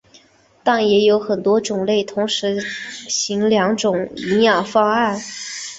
[0.63, 5.59] 但也有很多种类同时行两种营养方式。